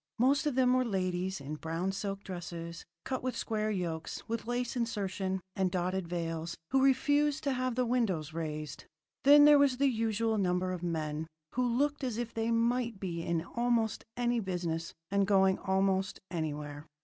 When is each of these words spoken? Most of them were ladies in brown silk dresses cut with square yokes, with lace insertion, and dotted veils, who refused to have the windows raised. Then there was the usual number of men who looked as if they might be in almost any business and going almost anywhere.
Most 0.17 0.47
of 0.47 0.55
them 0.55 0.73
were 0.73 0.83
ladies 0.83 1.39
in 1.39 1.57
brown 1.57 1.91
silk 1.91 2.23
dresses 2.23 2.83
cut 3.03 3.21
with 3.21 3.35
square 3.37 3.69
yokes, 3.69 4.27
with 4.27 4.47
lace 4.47 4.75
insertion, 4.75 5.41
and 5.55 5.69
dotted 5.69 6.07
veils, 6.07 6.57
who 6.71 6.81
refused 6.83 7.43
to 7.43 7.53
have 7.53 7.75
the 7.75 7.85
windows 7.85 8.33
raised. 8.33 8.85
Then 9.25 9.45
there 9.45 9.59
was 9.59 9.77
the 9.77 9.85
usual 9.89 10.39
number 10.39 10.71
of 10.73 10.81
men 10.81 11.27
who 11.53 11.63
looked 11.67 12.03
as 12.03 12.17
if 12.17 12.33
they 12.33 12.49
might 12.49 12.99
be 12.99 13.21
in 13.21 13.43
almost 13.45 14.03
any 14.17 14.39
business 14.39 14.95
and 15.11 15.27
going 15.27 15.59
almost 15.59 16.19
anywhere. 16.31 16.87